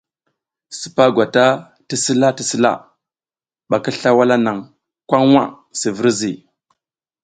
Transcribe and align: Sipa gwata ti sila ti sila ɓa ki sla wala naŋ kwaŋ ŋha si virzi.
Sipa 0.77 1.05
gwata 1.15 1.45
ti 1.87 1.95
sila 2.03 2.27
ti 2.37 2.43
sila 2.49 2.71
ɓa 3.69 3.77
ki 3.83 3.91
sla 3.97 4.09
wala 4.17 4.35
naŋ 4.45 4.57
kwaŋ 5.07 5.23
ŋha 5.31 5.43
si 5.79 5.89
virzi. 5.97 6.31